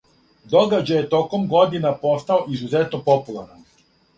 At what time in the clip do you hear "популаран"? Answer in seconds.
3.11-3.63